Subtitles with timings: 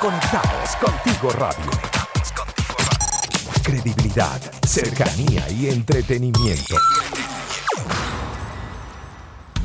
[0.00, 1.70] Conectados contigo radio.
[3.64, 6.76] Credibilidad, cercanía y entretenimiento.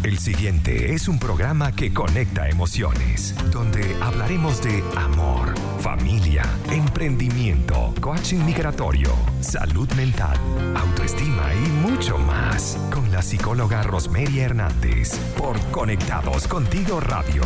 [0.01, 8.43] El siguiente es un programa que conecta emociones, donde hablaremos de amor, familia, emprendimiento, coaching
[8.43, 10.37] migratorio, salud mental,
[10.75, 17.43] autoestima y mucho más, con la psicóloga Rosemary Hernández, por Conectados Contigo Radio.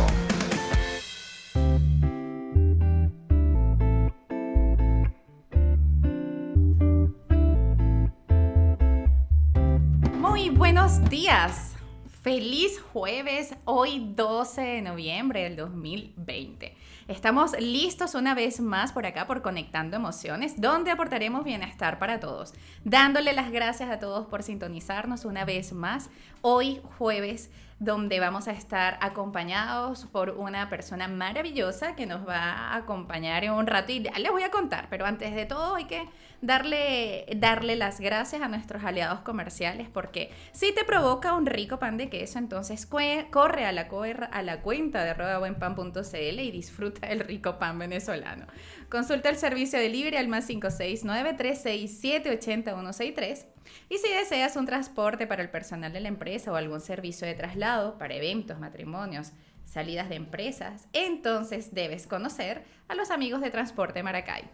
[12.28, 16.76] Feliz jueves, hoy 12 de noviembre del 2020.
[17.08, 22.52] Estamos listos una vez más por acá por Conectando Emociones, donde aportaremos bienestar para todos.
[22.84, 26.10] Dándole las gracias a todos por sintonizarnos una vez más,
[26.42, 27.48] hoy jueves
[27.80, 33.52] donde vamos a estar acompañados por una persona maravillosa que nos va a acompañar en
[33.52, 36.08] un rato y les voy a contar, pero antes de todo hay que
[36.40, 41.96] darle, darle las gracias a nuestros aliados comerciales porque si te provoca un rico pan
[41.96, 43.88] de queso, entonces corre a la,
[44.32, 48.46] a la cuenta de rodabuenpan.cl y disfruta el rico pan venezolano.
[48.88, 53.46] Consulta el servicio de libre al más 569 367 80163
[53.90, 57.34] y si deseas un transporte para el personal de la empresa o algún servicio de
[57.34, 59.32] traslado para eventos, matrimonios,
[59.66, 64.44] salidas de empresas, entonces debes conocer a los amigos de Transporte Maracay.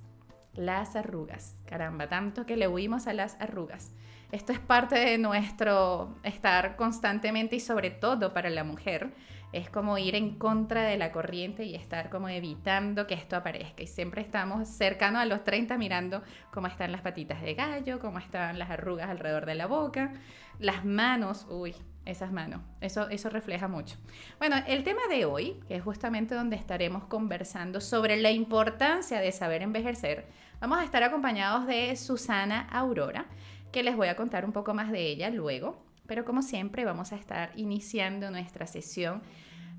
[0.55, 1.57] Las arrugas.
[1.67, 3.91] Caramba, tanto que le huimos a las arrugas.
[4.31, 9.13] Esto es parte de nuestro estar constantemente y sobre todo para la mujer
[9.53, 13.83] es como ir en contra de la corriente y estar como evitando que esto aparezca.
[13.83, 18.19] Y siempre estamos cercanos a los 30 mirando cómo están las patitas de gallo, cómo
[18.19, 20.13] están las arrugas alrededor de la boca,
[20.59, 21.75] las manos, uy,
[22.05, 23.97] esas manos, eso, eso refleja mucho.
[24.39, 29.33] Bueno, el tema de hoy, que es justamente donde estaremos conversando sobre la importancia de
[29.33, 30.27] saber envejecer,
[30.61, 33.27] vamos a estar acompañados de Susana Aurora,
[33.71, 35.92] que les voy a contar un poco más de ella luego.
[36.07, 39.23] Pero como siempre vamos a estar iniciando nuestra sesión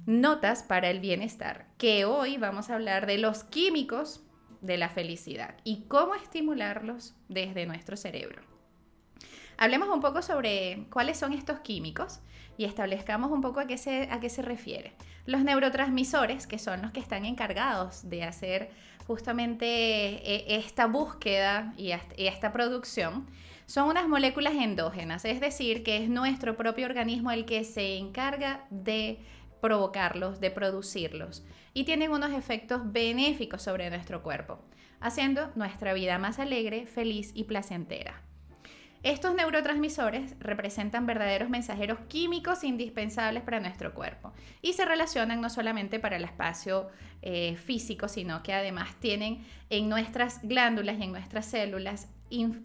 [0.05, 4.21] Notas para el Bienestar, que hoy vamos a hablar de los químicos
[4.59, 8.41] de la felicidad y cómo estimularlos desde nuestro cerebro.
[9.57, 12.19] Hablemos un poco sobre cuáles son estos químicos
[12.57, 14.93] y establezcamos un poco a qué se, a qué se refiere.
[15.25, 18.71] Los neurotransmisores, que son los que están encargados de hacer
[19.07, 23.25] justamente eh, esta búsqueda y esta producción,
[23.65, 28.65] son unas moléculas endógenas, es decir, que es nuestro propio organismo el que se encarga
[28.69, 29.19] de
[29.61, 34.59] provocarlos, de producirlos, y tienen unos efectos benéficos sobre nuestro cuerpo,
[34.99, 38.21] haciendo nuestra vida más alegre, feliz y placentera.
[39.03, 44.31] Estos neurotransmisores representan verdaderos mensajeros químicos indispensables para nuestro cuerpo
[44.61, 46.87] y se relacionan no solamente para el espacio
[47.21, 52.07] eh, físico, sino que además tienen en nuestras glándulas y en nuestras células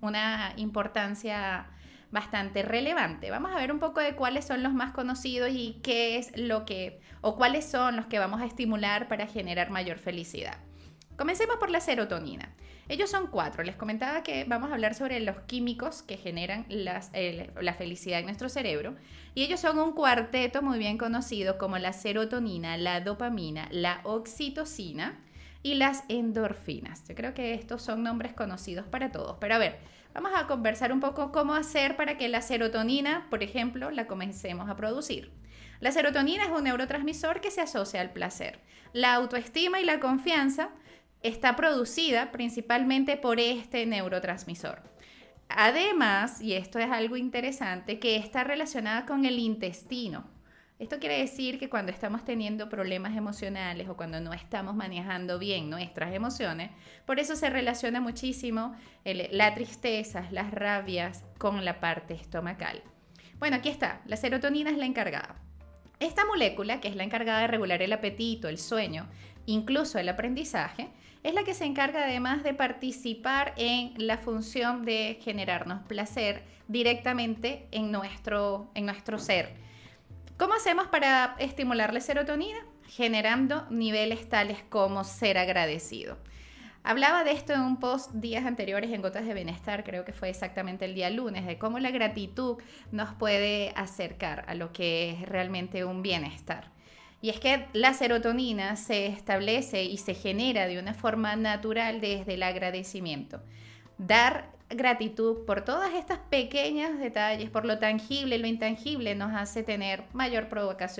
[0.00, 1.71] una importancia
[2.12, 3.32] bastante relevante.
[3.32, 6.65] Vamos a ver un poco de cuáles son los más conocidos y qué es lo
[6.65, 10.68] que, o cuáles son los que vamos a estimular para generar mayor felicidad.
[11.19, 12.49] Comencemos por la serotonina.
[12.89, 13.65] Ellos son cuatro.
[13.65, 18.49] Les comentaba que vamos a hablar sobre los químicos que generan la felicidad en nuestro
[18.49, 18.95] cerebro.
[19.34, 25.19] Y ellos son un cuarteto muy bien conocido como la serotonina, la dopamina, la oxitocina
[25.65, 27.03] y las endorfinas.
[27.09, 29.39] Yo creo que estos son nombres conocidos para todos.
[29.41, 29.81] Pero a ver,
[30.15, 34.71] vamos a conversar un poco cómo hacer para que la serotonina, por ejemplo, la comencemos
[34.71, 35.33] a producir.
[35.81, 38.61] La serotonina es un neurotransmisor que se asocia al placer.
[38.93, 40.71] La autoestima y la confianza
[41.22, 44.82] está producida principalmente por este neurotransmisor.
[45.48, 50.24] Además, y esto es algo interesante, que está relacionada con el intestino.
[50.78, 55.70] Esto quiere decir que cuando estamos teniendo problemas emocionales o cuando no estamos manejando bien
[55.70, 56.70] nuestras emociones,
[57.04, 62.80] por eso se relaciona muchísimo la tristeza, las rabias con la parte estomacal.
[63.41, 65.36] Bueno, aquí está, la serotonina es la encargada.
[65.98, 69.09] Esta molécula, que es la encargada de regular el apetito, el sueño,
[69.48, 70.89] incluso el aprendizaje,
[71.24, 77.66] es la que se encarga además de participar en la función de generarnos placer directamente
[77.72, 79.68] en nuestro, en nuestro ser
[80.39, 82.59] ¿Cómo hacemos para estimular la serotonina?
[82.89, 86.16] generando niveles tales como ser agradecido.
[86.84, 90.30] Hablaba de esto en un post días anteriores en Gotas de Bienestar, creo que fue
[90.30, 92.56] exactamente el día lunes, de cómo la gratitud
[92.92, 96.71] nos puede acercar a lo que es realmente un bienestar.
[97.20, 102.34] Y es que la serotonina se establece y se genera de una forma natural desde
[102.34, 103.41] el agradecimiento.
[103.98, 110.04] Dar gratitud por todas estas pequeños detalles, por lo tangible lo intangible, nos hace tener
[110.12, 110.48] mayor,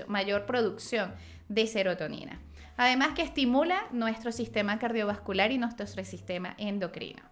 [0.09, 1.15] mayor producción
[1.49, 2.41] de serotonina.
[2.77, 7.23] Además que estimula nuestro sistema cardiovascular y nuestro sistema endocrino.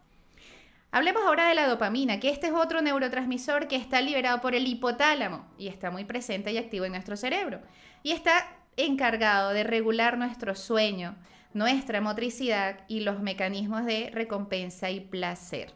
[0.91, 4.67] Hablemos ahora de la dopamina, que este es otro neurotransmisor que está liberado por el
[4.67, 7.61] hipotálamo y está muy presente y activo en nuestro cerebro.
[8.03, 11.17] Y está encargado de regular nuestro sueño,
[11.55, 15.73] nuestra motricidad y los mecanismos de recompensa y placer.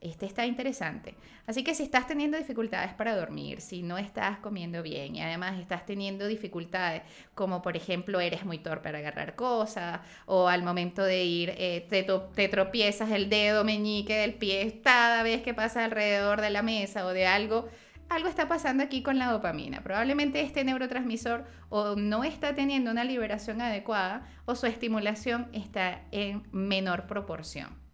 [0.00, 1.14] Este está interesante.
[1.46, 5.58] Así que si estás teniendo dificultades para dormir, si no estás comiendo bien y además
[5.58, 7.02] estás teniendo dificultades,
[7.34, 11.86] como por ejemplo eres muy torpe para agarrar cosas o al momento de ir eh,
[11.88, 16.60] te, te, tropiezas el dedo meñique del pie cada vez que pasas alrededor de la
[16.60, 17.68] mesa o de algo,
[18.08, 19.82] algo está pasando aquí con la dopamina.
[19.82, 26.42] Probablemente este neurotransmisor o no está teniendo una liberación adecuada o su estimulación está en
[26.52, 27.84] menor proporción.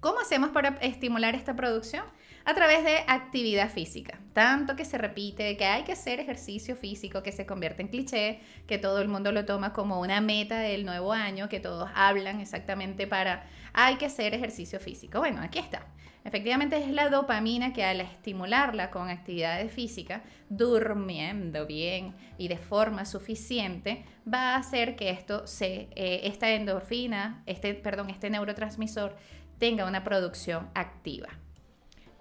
[0.00, 2.04] ¿Cómo hacemos para estimular esta producción?
[2.46, 4.18] A través de actividad física.
[4.32, 8.40] Tanto que se repite que hay que hacer ejercicio físico, que se convierte en cliché,
[8.66, 12.40] que todo el mundo lo toma como una meta del nuevo año, que todos hablan
[12.40, 13.44] exactamente para
[13.74, 15.18] hay que hacer ejercicio físico.
[15.18, 15.86] Bueno, aquí está.
[16.24, 23.04] Efectivamente es la dopamina que al estimularla con actividades físicas, durmiendo bien y de forma
[23.06, 29.16] suficiente, va a hacer que esto se, eh, esta endorfina, este, perdón, este neurotransmisor
[29.58, 31.28] tenga una producción activa.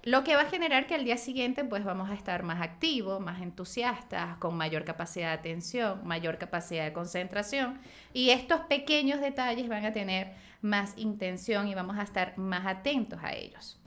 [0.03, 3.19] Lo que va a generar que al día siguiente pues vamos a estar más activos,
[3.19, 7.79] más entusiastas, con mayor capacidad de atención, mayor capacidad de concentración
[8.13, 13.19] y estos pequeños detalles van a tener más intención y vamos a estar más atentos
[13.21, 13.78] a ellos.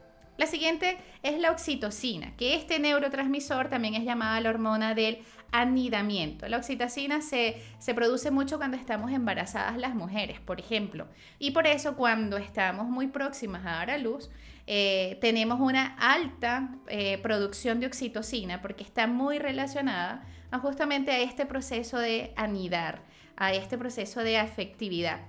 [0.42, 5.18] La siguiente es la oxitocina, que este neurotransmisor también es llamada la hormona del
[5.52, 6.48] anidamiento.
[6.48, 11.06] La oxitocina se, se, produce mucho cuando estamos embarazadas las mujeres, por ejemplo.
[11.38, 14.30] Y por eso cuando estamos muy próximas a dar a luz,
[14.66, 20.26] eh, tenemos una alta eh, producción de oxitocina porque está muy relacionada
[20.60, 23.04] justamente a este proceso de anidar,
[23.36, 25.20] a este proceso de afectividad.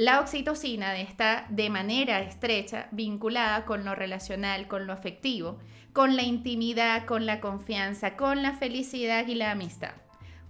[0.00, 5.58] La oxitocina está de manera estrecha vinculada con lo relacional, con lo afectivo,
[5.92, 9.92] con la intimidad, con la confianza, con la felicidad y la amistad.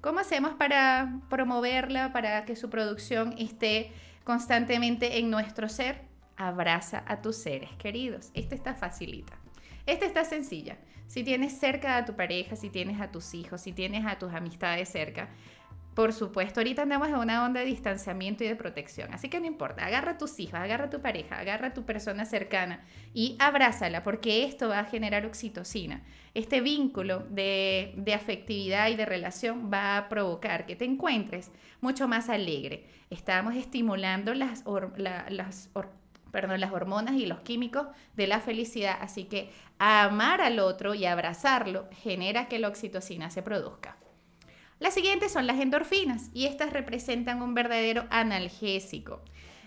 [0.00, 3.90] ¿Cómo hacemos para promoverla, para que su producción esté
[4.22, 6.02] constantemente en nuestro ser?
[6.36, 8.30] Abraza a tus seres queridos.
[8.34, 9.36] Esta está facilita.
[9.84, 10.78] Esta está sencilla.
[11.08, 14.32] Si tienes cerca a tu pareja, si tienes a tus hijos, si tienes a tus
[14.32, 15.28] amistades cerca,
[16.00, 19.44] por supuesto, ahorita andamos en una onda de distanciamiento y de protección, así que no
[19.44, 22.82] importa, agarra a tus hijos, agarra a tu pareja, agarra a tu persona cercana
[23.12, 26.00] y abrázala, porque esto va a generar oxitocina.
[26.32, 31.50] Este vínculo de, afectividad y de relación va a provocar que te encuentres
[31.82, 32.86] mucho más alegre.
[33.10, 34.64] Estamos estimulando las,
[34.96, 35.68] las
[36.72, 38.96] hormonas y los químicos de la felicidad.
[39.02, 43.98] Así que amar al otro y abrazarlo genera que la oxitocina se produzca.
[44.80, 49.22] Las siguientes son las endorfinas y estas representan un verdadero analgésico.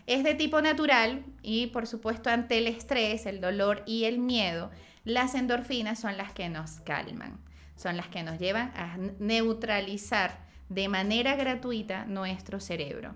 [0.07, 4.71] Es de tipo natural y por supuesto ante el estrés, el dolor y el miedo,
[5.05, 7.39] las endorfinas son las que nos calman,
[7.75, 10.39] son las que nos llevan a neutralizar
[10.69, 13.13] de manera gratuita nuestro cerebro.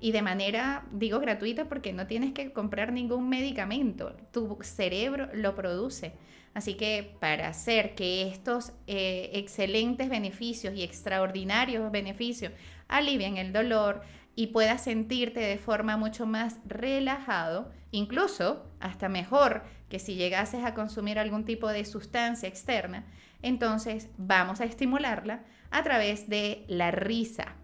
[0.00, 5.54] Y de manera, digo gratuita porque no tienes que comprar ningún medicamento, tu cerebro lo
[5.54, 6.12] produce.
[6.54, 12.52] Así que para hacer que estos eh, excelentes beneficios y extraordinarios beneficios
[12.88, 14.02] alivien el dolor
[14.34, 20.74] y puedas sentirte de forma mucho más relajado, incluso hasta mejor que si llegases a
[20.74, 23.06] consumir algún tipo de sustancia externa,
[23.42, 27.56] entonces vamos a estimularla a través de la risa.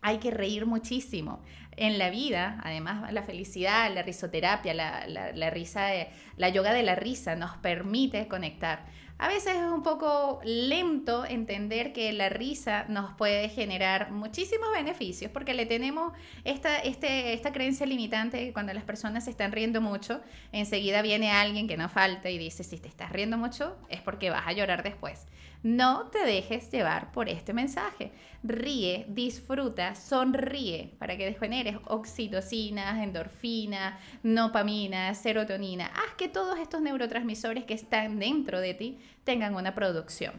[0.00, 1.42] Hay que reír muchísimo
[1.76, 5.88] en la vida, además la felicidad, la risoterapia, la, risa,
[6.36, 8.86] la yoga de la risa nos permite conectar.
[9.18, 15.30] A veces es un poco lento entender que la risa nos puede generar muchísimos beneficios
[15.30, 16.12] porque le tenemos
[16.44, 20.20] esta, este, creencia limitante que cuando las personas se están riendo mucho,
[20.52, 24.28] enseguida viene alguien que no falta y dice, si te estás riendo mucho es porque
[24.28, 25.26] vas a llorar después.
[25.66, 28.12] No te dejes llevar por este mensaje.
[28.44, 35.86] Ríe, disfruta, sonríe para que generes oxitocina, endorfina, dopamina, serotonina.
[35.86, 40.34] Haz que todos estos neurotransmisores que están dentro de ti tengan una producción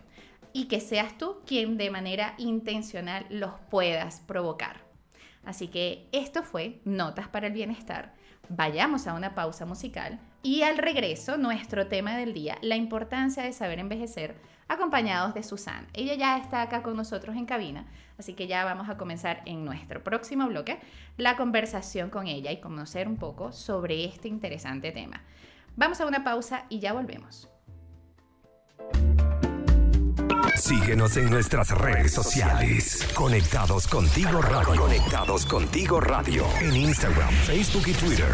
[0.54, 4.78] y que seas tú quien de manera intencional los puedas provocar.
[5.44, 8.14] Así que esto fue Notas para el Bienestar.
[8.48, 13.52] Vayamos a una pausa musical y al regreso nuestro tema del día, la importancia de
[13.52, 15.88] saber envejecer, acompañados de Susana.
[15.94, 17.86] Ella ya está acá con nosotros en cabina,
[18.18, 20.80] así que ya vamos a comenzar en nuestro próximo bloque
[21.18, 25.22] la conversación con ella y conocer un poco sobre este interesante tema.
[25.76, 27.50] Vamos a una pausa y ya volvemos.
[30.56, 33.08] Síguenos en nuestras redes sociales.
[33.14, 34.82] Conectados contigo radio.
[34.82, 36.46] Conectados contigo radio.
[36.60, 38.34] En Instagram, Facebook y Twitter.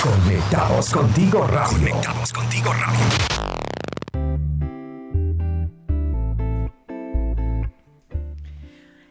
[0.00, 1.76] Conectados contigo radio.
[1.76, 3.67] Conectados contigo radio.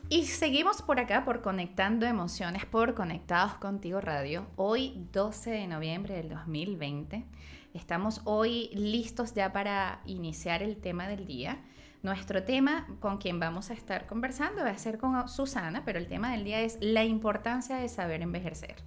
[0.10, 4.48] Y seguimos por acá por Conectando Emociones por Conectados Contigo Radio.
[4.56, 7.26] Hoy 12 de noviembre del 2020.
[7.74, 11.58] Estamos hoy listos ya para iniciar el tema del día.
[12.04, 16.08] Nuestro tema con quien vamos a estar conversando va a ser con Susana, pero el
[16.08, 18.78] tema del día es la importancia de saber envejecer.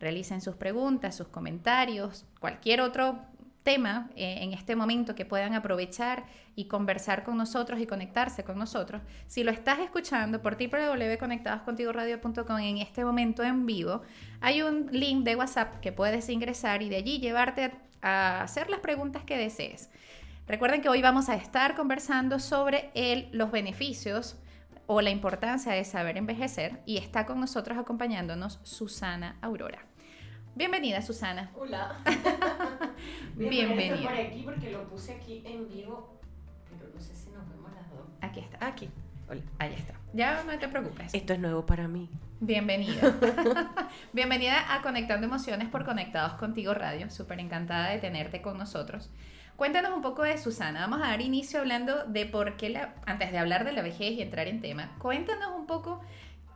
[0.00, 3.20] Realicen sus preguntas, sus comentarios, cualquier otro
[3.66, 8.58] tema eh, en este momento que puedan aprovechar y conversar con nosotros y conectarse con
[8.58, 9.02] nosotros.
[9.26, 14.02] Si lo estás escuchando por www.conectadoscontigoradio.com en este momento en vivo,
[14.40, 18.78] hay un link de WhatsApp que puedes ingresar y de allí llevarte a hacer las
[18.78, 19.90] preguntas que desees.
[20.46, 24.36] Recuerden que hoy vamos a estar conversando sobre el, los beneficios
[24.86, 29.80] o la importancia de saber envejecer y está con nosotros acompañándonos Susana Aurora.
[30.54, 31.50] Bienvenida, Susana.
[31.56, 31.96] Hola.
[33.36, 33.96] Bienvenida.
[33.96, 36.18] por aquí porque lo puse aquí en vivo,
[36.70, 38.06] pero no sé si nos vemos las dos.
[38.22, 38.66] Aquí está.
[38.66, 38.88] Aquí.
[39.28, 39.42] Hola.
[39.58, 39.94] Ahí está.
[40.14, 41.12] Ya no te preocupes.
[41.12, 42.08] Esto es nuevo para mí.
[42.40, 43.14] Bienvenida.
[44.14, 47.10] Bienvenida a Conectando Emociones por Conectados Contigo Radio.
[47.10, 49.10] Súper encantada de tenerte con nosotros.
[49.56, 50.80] Cuéntanos un poco de Susana.
[50.80, 54.12] Vamos a dar inicio hablando de por qué, la, antes de hablar de la vejez
[54.12, 56.00] y entrar en tema, cuéntanos un poco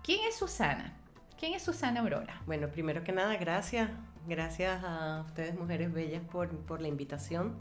[0.03, 0.97] quién es Susana.
[1.39, 2.41] ¿Quién es Susana Aurora?
[2.47, 3.91] Bueno, primero que nada, gracias.
[4.27, 7.57] Gracias a ustedes, mujeres bellas, por, por la invitación.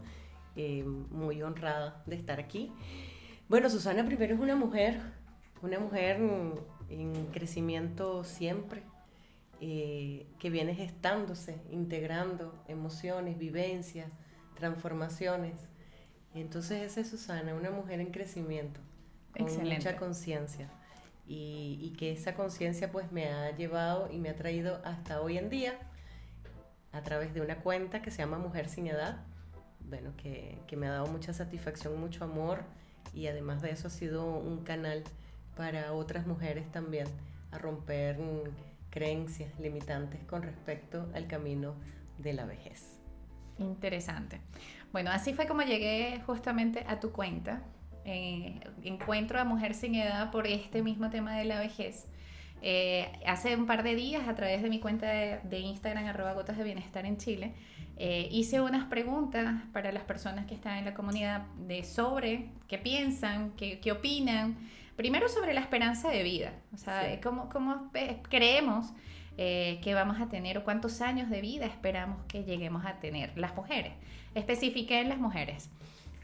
[0.56, 2.72] Eh, muy honrada de estar aquí.
[3.48, 5.00] Bueno, Susana primero es una mujer,
[5.62, 6.20] una mujer
[6.88, 8.82] en crecimiento siempre,
[9.60, 14.12] eh, que viene gestándose, integrando emociones, vivencias,
[14.54, 15.54] transformaciones.
[16.34, 18.80] Entonces esa es Susana, una mujer en crecimiento,
[19.32, 19.76] con Excelente.
[19.76, 20.68] mucha conciencia.
[21.28, 25.38] Y, y que esa conciencia pues me ha llevado y me ha traído hasta hoy
[25.38, 25.78] en día
[26.92, 29.24] a través de una cuenta que se llama Mujer sin Edad,
[29.80, 32.64] bueno, que, que me ha dado mucha satisfacción, mucho amor
[33.12, 35.04] y además de eso ha sido un canal
[35.56, 37.06] para otras mujeres también
[37.50, 38.18] a romper
[38.90, 41.74] creencias limitantes con respecto al camino
[42.18, 42.98] de la vejez.
[43.58, 44.40] Interesante.
[44.92, 47.62] Bueno, así fue como llegué justamente a tu cuenta.
[48.04, 52.06] Eh, encuentro a Mujer sin Edad por este mismo tema de la vejez.
[52.62, 56.32] Eh, hace un par de días, a través de mi cuenta de, de Instagram, arroba
[56.34, 57.52] gotas de bienestar en Chile,
[57.96, 62.78] eh, hice unas preguntas para las personas que están en la comunidad de sobre qué
[62.78, 64.56] piensan, qué, qué opinan.
[64.96, 67.20] Primero sobre la esperanza de vida, o sea, Sí.
[67.22, 68.92] cómo, cómo pe- creemos
[69.38, 73.32] eh, que vamos a tener o cuántos años de vida esperamos que lleguemos a tener
[73.38, 73.92] las mujeres.
[74.34, 75.70] Especifiqué en las mujeres.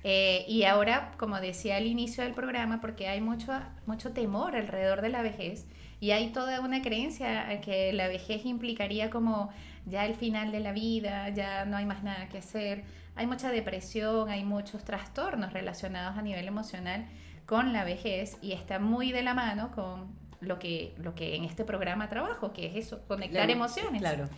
[0.05, 3.52] Eh, y ahora, como decía al inicio del programa, porque hay mucho,
[3.87, 5.66] mucho temor alrededor de la vejez
[6.00, 9.50] y hay toda una creencia que la vejez implicaría como
[9.87, 12.85] ya el final de la vida, ya no hay más nada que hacer.
[13.15, 17.07] Hay mucha depresión, hay muchos trastornos relacionados a nivel emocional
[17.47, 20.09] con la vejez y está muy de la mano con
[20.41, 24.00] lo que, lo que en este programa trabajo, que es eso, conectar La- emociones.
[24.03, 24.29] Claro.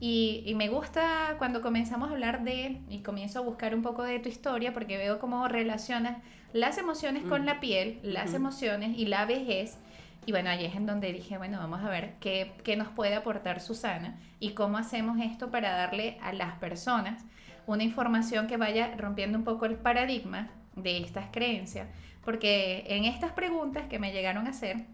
[0.00, 4.02] Y, y me gusta cuando comenzamos a hablar de, y comienzo a buscar un poco
[4.02, 6.18] de tu historia, porque veo cómo relacionas
[6.52, 7.46] las emociones con Mm.
[7.46, 9.78] la piel, las emociones y la vejez.
[10.24, 13.14] Y bueno, ahí es en donde dije, bueno, vamos a ver qué, qué nos puede
[13.16, 17.24] aportar Susana y cómo hacemos esto para darle a las personas
[17.66, 21.88] una información que vaya rompiendo un poco el paradigma de estas creencias.
[22.24, 24.84] Porque en estas preguntas que me llegaron a hacer,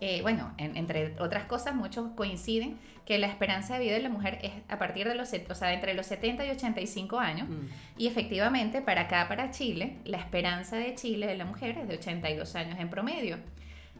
[0.00, 4.08] eh, bueno, en- entre otras cosas, muchos coinciden que la esperanza de vida de la
[4.08, 7.48] mujer es a partir de los, o sea, entre los 70 y 85 años.
[7.48, 7.66] Mm.
[7.98, 11.94] Y efectivamente, para acá, para Chile, la esperanza de Chile de la mujer es de
[11.96, 13.38] 82 años en promedio.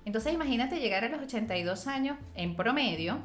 [0.04, 3.18] Entonces imagínate llegar a los 82 años en promedio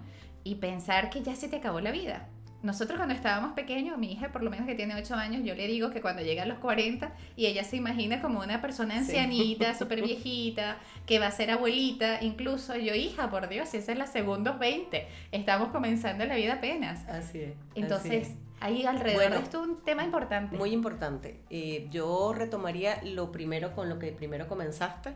[0.43, 2.27] y pensar que ya se te acabó la vida.
[2.65, 5.67] Nosotros cuando estábamos pequeños, mi hija por lo menos que tiene 8 años, yo le
[5.67, 9.75] digo que cuando llega a los 40 y ella se imagina como una persona ancianita,
[9.77, 14.07] súper viejita, que va a ser abuelita, incluso yo, hija, por Dios, esa es la
[14.07, 17.07] segunda 20, estamos comenzando la vida apenas.
[17.07, 17.53] Así es.
[17.75, 20.57] Entonces, ahí alrededor de esto un tema importante.
[20.57, 21.41] Muy importante.
[21.51, 25.13] Eh, yo retomaría lo primero con lo que primero comenzaste,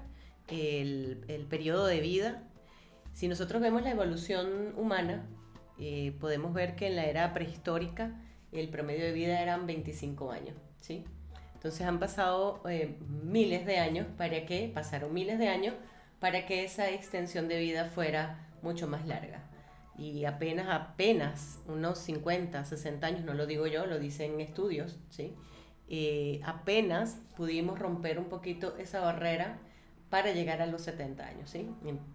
[0.52, 2.44] el, el periodo de vida.
[3.14, 5.26] Si nosotros vemos la evolución humana,
[5.80, 8.12] eh, podemos ver que en la era prehistórica
[8.52, 11.06] el promedio de vida eran 25 años, ¿sí?
[11.54, 15.74] Entonces han pasado eh, miles de años para que, pasaron miles de años
[16.20, 19.44] para que esa extensión de vida fuera mucho más larga.
[19.98, 25.34] Y apenas, apenas unos 50, 60 años, no lo digo yo, lo dicen estudios, ¿sí?
[25.90, 29.60] Eh, apenas pudimos romper un poquito esa barrera
[30.10, 31.70] para llegar a los 70 años, ¿sí?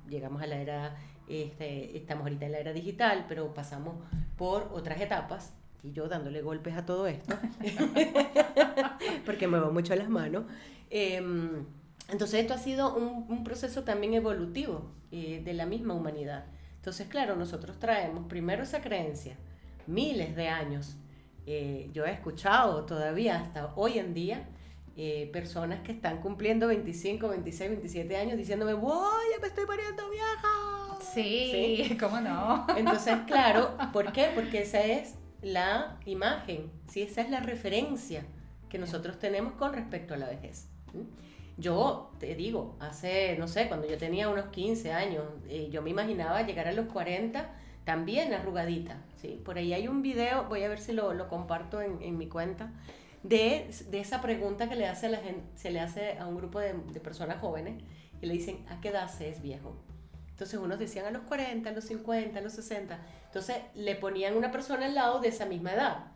[0.08, 0.96] Llegamos a la era
[1.28, 3.96] este, estamos ahorita en la era digital, pero pasamos
[4.36, 7.36] por otras etapas y yo dándole golpes a todo esto,
[9.26, 10.44] porque me va mucho a las manos.
[10.90, 11.64] Em,
[12.08, 16.46] entonces esto ha sido un, proceso también evolutivo eh, de la misma humanidad.
[16.76, 19.36] Entonces, claro, nosotros traemos primero esa creencia,
[19.86, 20.96] miles de años.
[21.46, 24.46] Eh, yo he escuchado todavía hasta hoy en día
[24.96, 30.08] eh, personas que están cumpliendo 25, 26, 27 años diciéndome, voy, ya me estoy poniendo
[30.08, 30.98] vieja.
[31.12, 32.66] Sí, ¿cómo no?
[32.76, 34.30] Entonces, claro, ¿por qué?
[34.34, 37.02] Porque esa es la imagen, ¿sí?
[37.02, 38.24] esa es la referencia
[38.68, 40.68] que nosotros tenemos con respecto a la vejez.
[41.56, 45.90] Yo te digo, hace, no sé, cuando yo tenía unos 15 años, eh, yo me
[45.90, 47.52] imaginaba llegar a los 40
[47.84, 49.02] también arrugadita.
[49.20, 49.40] ¿sí?
[49.44, 52.28] Por ahí hay un video, voy a ver si lo, lo comparto en, en mi
[52.28, 52.72] cuenta,
[53.24, 55.20] de, esa pregunta que le hace a
[55.56, 57.82] se le hace a un grupo de, de, personas jóvenes
[58.20, 59.74] y le dicen, ¿a qué edad se es viejo?
[60.28, 62.98] Entonces unos decían a los 40, a los 50, a los 60.
[63.26, 66.06] Entonces le ponían una persona al lado de esa misma edad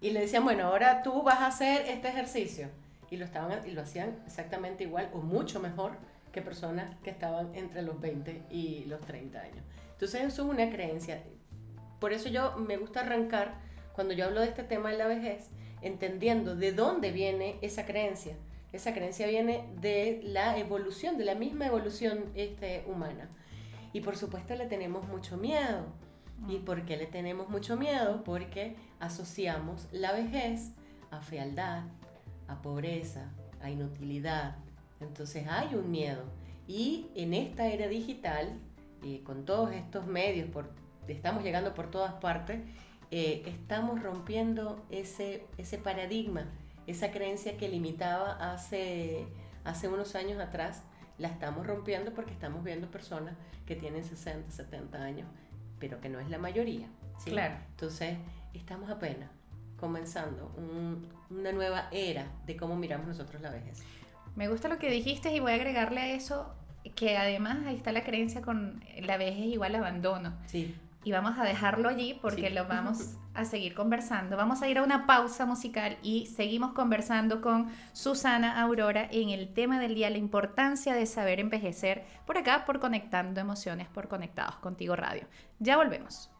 [0.00, 2.68] y le decían, bueno, ahora tú vas a hacer este ejercicio.
[3.10, 5.92] Y lo, estaban, y lo hacían exactamente igual o mucho mejor
[6.30, 9.64] que personas que estaban entre los 20 y los 30 años.
[9.92, 11.22] Entonces eso es una creencia.
[11.98, 13.54] Por eso yo me gusta arrancar,
[13.94, 15.48] cuando yo hablo de este tema de la vejez,
[15.82, 18.36] entendiendo de dónde viene esa creencia.
[18.72, 23.28] Esa creencia viene de la evolución, de la misma evolución este, humana.
[23.92, 25.86] Y por supuesto le tenemos mucho miedo.
[26.46, 26.64] ¿Y mm.
[26.64, 28.22] por qué le tenemos mucho miedo?
[28.24, 30.72] Porque asociamos la vejez
[31.10, 31.84] a fealdad,
[32.46, 33.30] a pobreza,
[33.62, 34.56] a inutilidad.
[35.00, 36.24] Entonces hay un miedo.
[36.66, 38.60] Y en esta era digital,
[39.02, 40.70] eh, con todos estos medios, por,
[41.06, 42.60] estamos llegando por todas partes,
[43.10, 46.46] eh, estamos rompiendo ese, ese paradigma,
[46.86, 49.26] esa creencia que limitaba hace,
[49.64, 50.82] hace unos años atrás,
[51.16, 53.34] la estamos rompiendo porque estamos viendo personas
[53.66, 55.28] que tienen 60, 70 años,
[55.78, 56.88] pero que no es la mayoría.
[57.24, 57.56] Claro.
[57.70, 58.18] Entonces,
[58.52, 59.30] estamos apenas
[59.78, 60.54] comenzando
[61.30, 63.82] una nueva era de cómo miramos nosotros la vejez.
[64.36, 66.54] Me gusta lo que dijiste y voy a agregarle a eso
[66.94, 70.36] que además ahí está la creencia con la vejez igual abandono.
[70.46, 74.36] Sí y vamos a dejarlo allí porque lo vamos a seguir conversando.
[74.36, 79.52] Vamos a ir a una pausa musical y seguimos conversando con Susana Aurora en el
[79.54, 84.56] tema del día, la importancia de saber envejecer, por acá por Conectando Emociones, por Conectados
[84.56, 85.26] Contigo Radio.
[85.60, 86.30] Ya volvemos.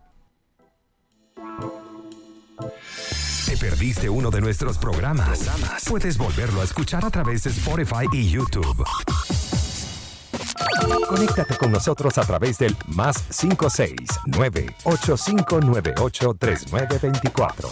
[3.47, 5.49] ¿Te perdiste uno de nuestros programas?
[5.88, 8.85] Puedes volverlo a escuchar a través de Spotify y YouTube.
[11.09, 17.68] Conéctate con nosotros a través del más 569 8598 3924.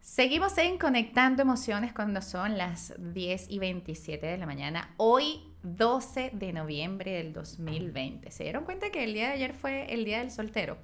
[0.00, 4.92] Seguimos en Conectando Emociones cuando son las 10 y 27 de la mañana.
[4.96, 8.30] Hoy 12 de noviembre del 2020.
[8.32, 10.76] ¿Se dieron cuenta que el día de ayer fue el día del soltero?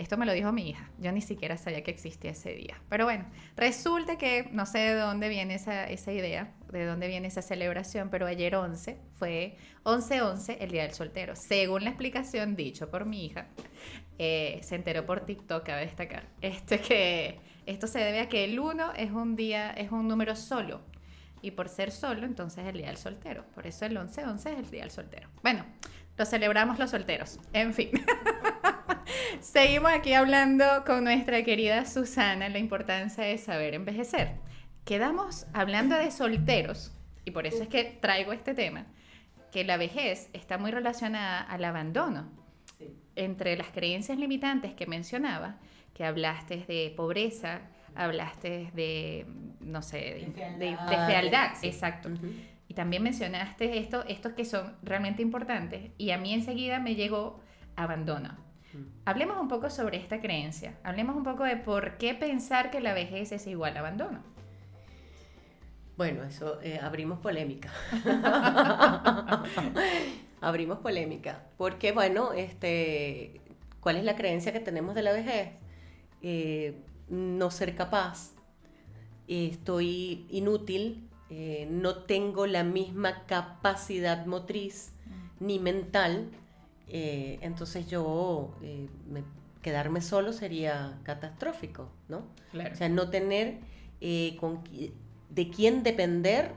[0.00, 0.88] Esto me lo dijo mi hija.
[0.98, 2.80] Yo ni siquiera sabía que existía ese día.
[2.88, 7.42] Pero bueno, resulta que no sé de dónde viene esa, idea, de dónde viene esa
[7.42, 11.36] celebración, pero ayer 11 fue 11-11 el Día del Soltero.
[11.36, 13.48] Según la explicación dicho por mi hija,
[14.18, 16.24] eh, se enteró por TikTok, a destacar.
[16.40, 20.34] Este que esto se debe a que el 1 es un día, es un número
[20.34, 20.80] solo.
[21.42, 23.44] Y por ser solo, entonces es el Día del Soltero.
[23.54, 25.28] Por eso el 11-11 es el Día del Soltero.
[25.42, 25.66] Bueno,
[26.16, 27.38] lo celebramos los solteros.
[27.52, 27.90] En fin.
[29.40, 34.32] Seguimos aquí hablando con nuestra querida Susana la importancia de saber envejecer.
[34.84, 36.92] Quedamos hablando de solteros,
[37.24, 38.86] y por eso es que traigo este tema,
[39.52, 42.30] que la vejez está muy relacionada al abandono.
[43.16, 45.56] Entre las creencias limitantes que mencionaba,
[45.94, 47.60] que hablaste de pobreza,
[47.94, 49.26] hablaste de,
[49.60, 51.66] no sé, de, De de- de fealdad, fealdad, sí.
[51.66, 52.08] exacto.
[52.68, 55.90] Y también mencionaste esto, estos que son realmente importantes.
[55.98, 57.40] Y a mí enseguida me llegó
[57.76, 58.38] abandono.
[58.72, 58.82] Mm.
[59.04, 60.74] Hablemos un poco sobre esta creencia.
[60.82, 64.22] Hablemos un poco de por qué pensar que la vejez es igual a abandono.
[65.96, 67.70] Bueno, eso eh, abrimos polémica.
[70.40, 71.42] abrimos polémica.
[71.56, 73.40] Porque, bueno, este,
[73.80, 75.50] ¿cuál es la creencia que tenemos de la vejez?
[76.22, 76.74] Eh,
[77.08, 78.32] no ser capaz,
[79.26, 84.92] estoy inútil, eh, no tengo la misma capacidad motriz
[85.38, 86.30] ni mental.
[86.90, 89.24] Eh, entonces yo, eh, me-
[89.62, 92.22] quedarme solo sería catastrófico, ¿no?
[92.52, 92.72] Claro.
[92.72, 93.58] O sea, no tener
[94.00, 94.60] eh, con
[95.30, 96.52] de quién depender,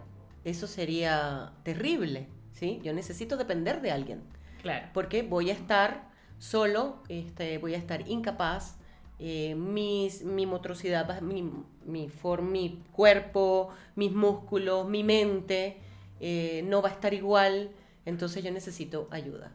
[0.45, 2.79] eso sería terrible, ¿sí?
[2.83, 4.21] Yo necesito depender de alguien,
[4.61, 4.87] claro.
[4.93, 8.77] porque voy a estar solo, este, voy a estar incapaz,
[9.19, 11.49] eh, mis, mi motricidad, va- mi,
[11.85, 15.77] mi, for- mi cuerpo, mis músculos, mi mente,
[16.19, 17.71] eh, no va a estar igual,
[18.05, 19.51] entonces yo necesito ayuda.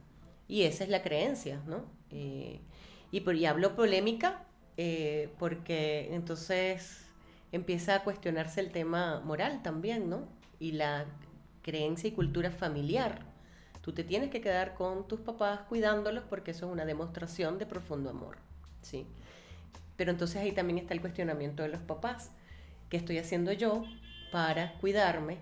[0.49, 1.85] Y esa es la creencia, ¿no?
[2.11, 2.61] Eh,
[3.11, 4.45] y, por, y hablo polémica
[4.79, 7.05] eh, porque entonces
[7.53, 10.29] empieza a cuestionarse el tema moral también, ¿no?
[10.59, 11.07] Y la
[11.63, 13.27] creencia y cultura familiar.
[13.83, 17.67] Tú te tienes que quedar con tus papás cuidándolos porque eso es una demostración de
[17.67, 18.39] profundo amor,
[18.81, 19.07] ¿sí?
[19.97, 22.31] Pero entonces ahí también está el cuestionamiento de los papás.
[22.89, 23.85] ¿Qué estoy haciendo yo
[24.31, 25.39] para cuidarme,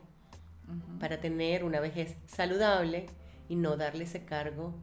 [0.98, 3.06] para tener una vejez saludable
[3.48, 4.74] y no darle ese cargo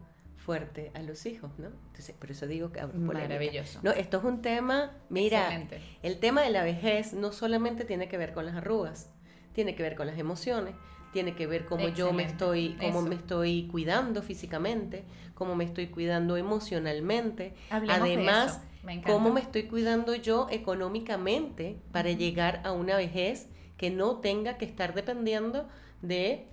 [0.43, 1.67] fuerte a los hijos, ¿no?
[1.67, 2.85] Entonces, por eso digo que.
[2.85, 3.79] Maravilloso.
[3.81, 5.81] No, esto es un tema, mira, Excelente.
[6.01, 9.09] el tema de la vejez no solamente tiene que ver con las arrugas,
[9.53, 10.75] tiene que ver con las emociones,
[11.13, 13.07] tiene que ver cómo yo me estoy, cómo Eso.
[13.07, 18.61] me estoy cuidando físicamente, cómo me estoy cuidando emocionalmente, Hablemos de además.
[18.83, 24.57] Me cómo me estoy cuidando yo económicamente para llegar a una vejez que no tenga
[24.57, 25.69] que estar dependiendo
[26.01, 26.49] de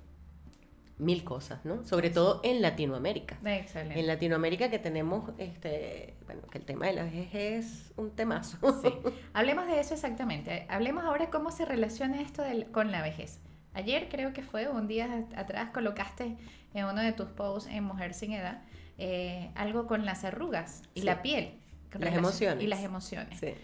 [1.01, 1.85] mil cosas, ¿no?
[1.85, 3.39] Sobre todo en Latinoamérica.
[3.45, 3.99] Excelente.
[3.99, 8.59] En Latinoamérica que tenemos, este, bueno, que el tema de la vejez es un temazo.
[8.83, 8.93] Sí.
[9.33, 10.67] Hablemos de eso exactamente.
[10.69, 13.41] Hablemos ahora cómo se relaciona esto del- con la vejez.
[13.73, 16.37] Ayer creo que fue, un día atrás, colocaste
[16.75, 18.63] en uno de tus posts en Mujer sin Edad
[18.99, 21.07] eh, algo con las arrugas y Sí.
[21.07, 21.55] la piel.
[21.93, 22.65] Las relación- emociones.
[22.65, 23.39] Y las emociones.
[23.41, 23.55] Sí.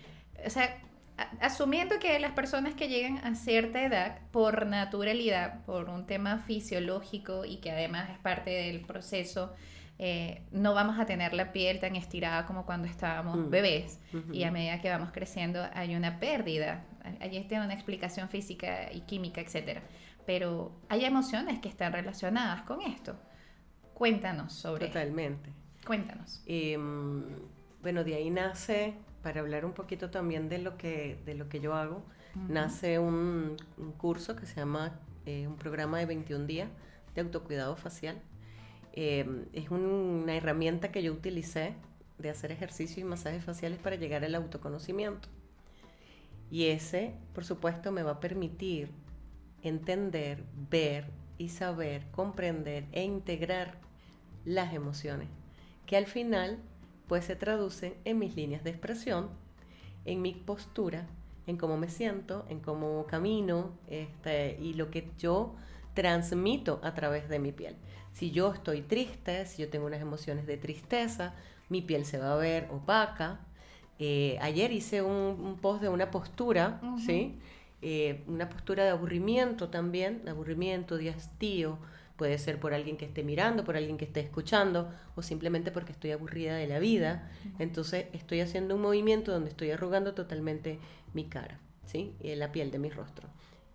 [0.45, 0.77] O sea,
[1.41, 7.45] asumiendo que las personas que llegan a cierta edad, por naturalidad, por un tema fisiológico
[7.45, 9.55] y que además es parte del proceso,
[9.99, 13.51] eh, no vamos a tener la piel tan estirada como cuando estábamos Mm.
[13.51, 13.99] bebés.
[14.33, 16.85] Y a medida que vamos creciendo hay una pérdida.
[17.21, 19.83] Allí está una explicación física y química, etcétera.
[20.27, 23.17] Pero hay emociones que están relacionadas con esto.
[23.95, 24.89] Cuéntanos sobre.
[24.89, 25.51] Totalmente.
[25.87, 26.43] Cuéntanos.
[26.47, 27.23] Mm,
[27.87, 31.61] bueno, de ahí nace, para hablar un poquito también de lo que, de lo que
[31.61, 32.03] yo hago,
[32.49, 36.69] nace un, un curso que se llama eh, un programa de 21 días
[37.15, 38.21] de autocuidado facial.
[38.93, 41.75] Eh, es un- una herramienta que yo utilicé
[42.19, 45.29] de hacer ejercicios y masajes faciales para llegar al autoconocimiento.
[46.51, 48.91] Y ese, por supuesto, me va a permitir
[49.63, 51.07] entender, ver
[51.39, 53.79] y saber, comprender e integrar
[54.45, 55.29] las emociones,
[55.87, 56.59] que al final
[57.09, 59.31] pues se traducen en mis líneas de expresión,
[60.05, 61.07] en mi postura,
[61.47, 65.55] en cómo me siento, en cómo camino este, y lo que yo
[65.95, 67.77] transmito a través de mi piel.
[68.13, 71.35] Si yo estoy triste, si yo tengo unas emociones de tristeza,
[71.69, 73.41] mi piel se va a ver opaca.
[73.99, 76.81] Eh, ayer hice un, un post de una postura.
[77.05, 77.39] ¿sí?
[77.83, 81.79] Eh, una postura de aburrimiento también, de aburrimiento, de hastío.
[82.17, 85.93] Puede ser por alguien que esté mirando, por alguien que esté escuchando, o simplemente porque
[85.93, 87.31] estoy aburrida de la vida.
[87.59, 90.79] Entonces estoy haciendo un movimiento donde estoy arrugando totalmente
[91.13, 92.15] mi cara, ¿sí?
[92.21, 93.29] Eh, la piel de mi rostro.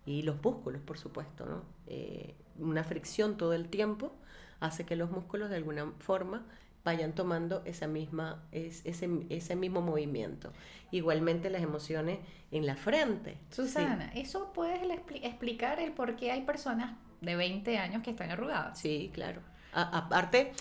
[0.04, 1.62] Y los músculos, por supuesto, ¿no?
[1.86, 4.12] Eh, una fricción todo el tiempo
[4.60, 6.44] hace que los músculos de alguna forma
[6.84, 10.52] vayan tomando esa misma, es- ese, ese mismo movimiento.
[10.90, 12.18] Igualmente las emociones
[12.50, 13.38] en la frente.
[13.50, 13.56] ¿sí?
[13.56, 18.30] Susana, ¿eso puedes expli- explicar el por qué hay personas de 20 años que están
[18.30, 18.78] arrugadas?
[18.78, 19.40] Sí, claro.
[19.72, 20.52] A- aparte,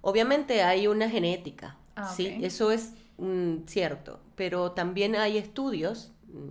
[0.00, 6.50] obviamente hay una genética, Ah, sí, eso es mm, cierto, pero también hay estudios, mm,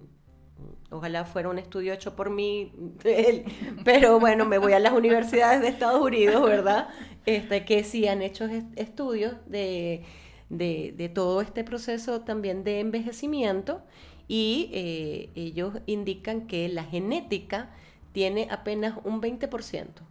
[0.89, 2.71] ojalá fuera un estudio hecho por mí,
[3.83, 6.89] pero bueno, me voy a las universidades de Estados Unidos, ¿verdad?
[7.25, 10.03] Este, que sí han hecho est- estudios de,
[10.49, 13.81] de, de todo este proceso también de envejecimiento
[14.27, 17.69] y eh, ellos indican que la genética
[18.13, 20.03] tiene apenas un 20%.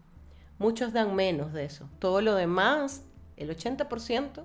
[0.58, 1.88] Muchos dan menos de eso.
[1.98, 3.04] Todo lo demás,
[3.36, 4.44] el 80%,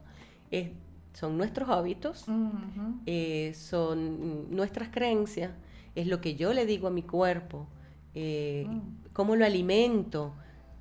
[0.52, 0.70] es
[1.14, 2.26] son nuestros hábitos,
[3.06, 5.52] eh, son nuestras creencias,
[5.96, 7.68] es lo que yo le digo a mi cuerpo,
[8.14, 9.12] eh, Mm.
[9.14, 10.34] cómo lo alimento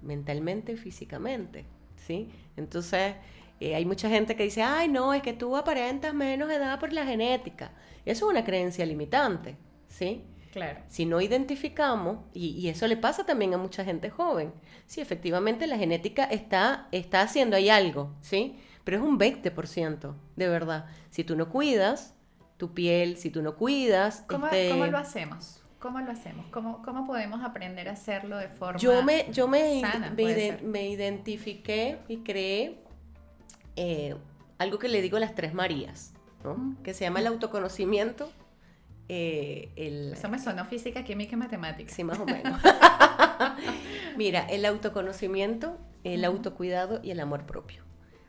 [0.02, 1.64] mentalmente y físicamente,
[1.96, 2.28] ¿sí?
[2.56, 3.14] Entonces,
[3.60, 6.92] eh, hay mucha gente que dice, ay, no, es que tú aparentas menos edad por
[6.92, 7.72] la genética.
[8.04, 9.56] Eso es una creencia limitante,
[9.88, 10.22] ¿sí?
[10.52, 10.80] Claro.
[10.88, 14.52] Si no identificamos, y, y eso le pasa también a mucha gente joven,
[14.86, 18.56] sí, efectivamente la genética está, está haciendo ahí algo, ¿sí?
[18.84, 20.86] Pero es un 20%, de verdad.
[21.10, 22.14] Si tú no cuidas
[22.66, 24.24] tu piel, si tú no cuidas...
[24.26, 25.62] ¿Cómo, este, cómo lo hacemos?
[25.78, 26.46] ¿Cómo lo hacemos?
[26.50, 30.10] ¿Cómo, ¿Cómo podemos aprender a hacerlo de forma Yo me, yo me, sana?
[30.16, 32.78] me, ide- me identifiqué y creé
[33.76, 34.16] eh,
[34.56, 36.52] algo que le digo las tres Marías, ¿no?
[36.52, 36.82] Ujú.
[36.82, 38.30] que se llama el autoconocimiento,
[39.10, 41.92] eh, el, Eso me sonó física, química y matemática.
[41.92, 42.58] Sí, más o menos.
[44.16, 47.82] Mira, el autoconocimiento, el autocuidado y el amor propio.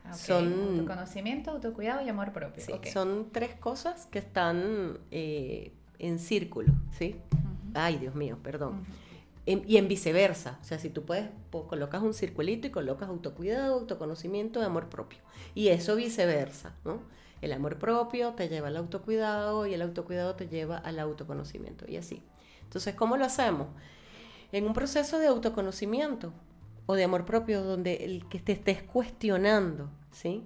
[0.06, 0.16] Ah, ok.
[0.18, 2.62] son- Autoconocimiento, autocuidado y amor propio.
[2.64, 2.86] Sí, ok.
[2.86, 7.16] Son tres cosas que están eh, en círculo, ¿sí?
[7.32, 7.42] Ujú.
[7.74, 8.74] Ay, Dios mío, perdón.
[8.74, 8.84] Ujú.
[9.46, 13.08] En- y en viceversa, o sea, si tú puedes, po- colocas un circulito y colocas
[13.08, 15.18] autocuidado, autoconocimiento y amor propio.
[15.54, 17.00] Y eso viceversa, ¿no?
[17.42, 21.96] El amor propio te lleva al autocuidado y el autocuidado te lleva al autoconocimiento y
[21.96, 22.22] así.
[22.64, 23.68] Entonces, ¿cómo lo hacemos?
[24.52, 26.32] En un proceso de autoconocimiento
[26.86, 30.44] o de amor propio donde el que te estés cuestionando, ¿sí?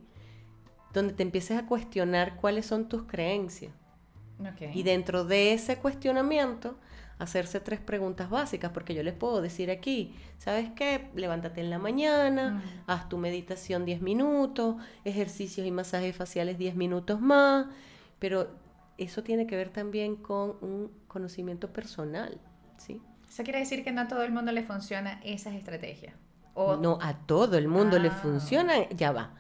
[0.93, 3.73] Donde te empieces a cuestionar cuáles son tus creencias.
[4.73, 6.79] Y dentro de ese cuestionamiento,
[7.19, 11.11] hacerse tres preguntas básicas, porque yo les puedo decir aquí, ¿sabes qué?
[11.15, 12.63] Levántate en la mañana, Mm.
[12.91, 17.67] haz tu meditación 10 minutos, ejercicios y masajes faciales 10 minutos más,
[18.19, 18.49] pero
[18.97, 22.41] eso tiene que ver también con un conocimiento personal,
[22.79, 23.03] ¿sí?
[23.29, 26.15] Eso quiere decir que no a todo el mundo le funciona esas estrategias.
[26.55, 28.19] O, No a todo el mundo le Ah.
[28.23, 29.31] funciona, ya va.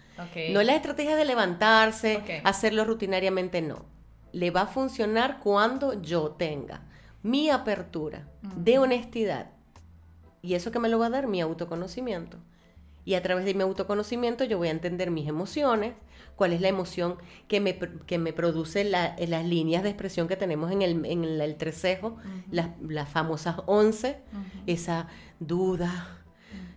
[0.52, 3.84] No la estrategia de levantarse, hacerlo rutinariamente, no.
[4.32, 6.82] Le va a funcionar cuando yo tenga
[7.22, 9.50] mi apertura de honestidad.
[10.42, 12.38] Y eso que me lo va a dar mi autoconocimiento.
[13.04, 15.94] Y a través de mi autoconocimiento yo voy a entender mis emociones,
[16.36, 17.16] cuál es la emoción
[17.48, 21.24] que me, que me produce la- las líneas de expresión que tenemos en el, en
[21.24, 22.18] el, el trecejo, Ujú.
[22.50, 24.40] las, las famosas 11, Ujú.
[24.66, 25.08] esa
[25.40, 26.19] duda,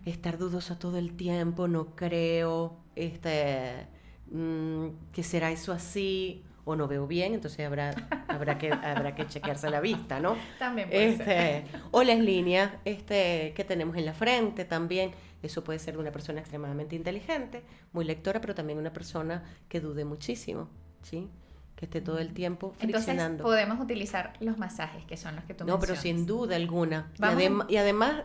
[0.04, 3.86] estar dudosa todo el tiempo, no creo, este,
[4.30, 7.90] mm, que será eso así, o no veo bien, entonces habrá,
[8.28, 10.36] habrá, que, habrá que chequearse la vista, ¿no?
[10.58, 11.28] También puede ser.
[11.28, 15.10] Este, o las líneas este, que tenemos en la frente también.
[15.42, 17.62] Eso puede ser una persona extremadamente inteligente,
[17.92, 20.70] muy lectora, pero también una persona que dude muchísimo,
[21.02, 21.28] ¿sí?
[21.76, 23.44] Que esté todo el tiempo Entonces friccionando.
[23.44, 27.10] podemos utilizar los masajes, que son los que tú No, pero sin duda alguna.
[27.18, 28.22] Y, Vamos adem- a- y además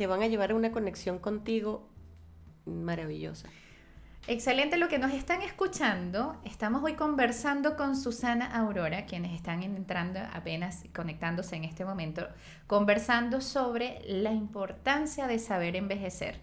[0.00, 1.86] te van a llevar a una conexión contigo
[2.64, 3.50] maravillosa.
[4.26, 6.40] Excelente lo que nos están escuchando.
[6.42, 12.26] Estamos hoy conversando con Susana Aurora, quienes están entrando apenas conectándose en este momento,
[12.66, 16.40] conversando sobre la importancia de saber envejecer.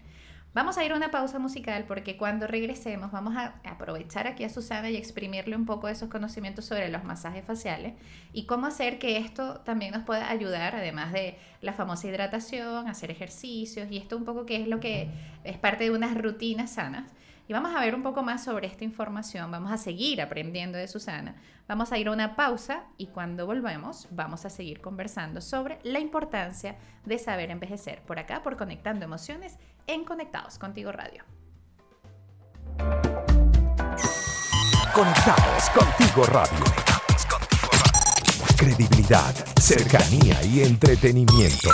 [0.58, 4.48] Vamos a ir a una pausa musical porque cuando regresemos vamos a aprovechar aquí a
[4.48, 7.94] Susana y exprimirle un poco de esos conocimientos sobre los masajes faciales
[8.32, 13.12] y cómo hacer que esto también nos pueda ayudar, además de la famosa hidratación, hacer
[13.12, 15.08] ejercicios y esto un poco que es lo que
[15.44, 17.08] es parte de unas rutinas sanas.
[17.46, 20.88] Y vamos a ver un poco más sobre esta información, vamos a seguir aprendiendo de
[20.88, 21.36] Susana,
[21.68, 26.00] vamos a ir a una pausa y cuando volvemos vamos a seguir conversando sobre la
[26.00, 26.74] importancia
[27.06, 29.56] de saber envejecer por acá, por Conectando Emociones
[29.88, 31.24] en Conectados Contigo Radio.
[34.94, 36.64] Conectados contigo radio.
[38.56, 41.70] Credibilidad, cercanía y entretenimiento.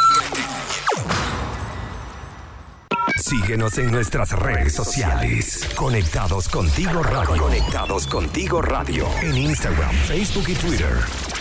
[3.17, 5.69] Síguenos en nuestras redes sociales.
[5.75, 7.43] Conectados contigo radio.
[7.43, 9.09] Conectados contigo radio.
[9.23, 11.34] En Instagram, Facebook y Twitter.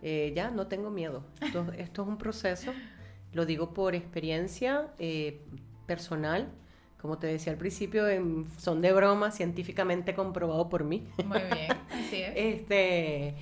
[0.01, 1.25] eh, ya, no tengo miedo.
[1.41, 2.71] Esto, esto es un proceso,
[3.33, 5.41] lo digo por experiencia eh,
[5.85, 6.47] personal.
[7.01, 11.05] Como te decía al principio, en son de broma, científicamente comprobado por mí.
[11.25, 12.31] Muy bien, así es.
[12.37, 13.35] Este,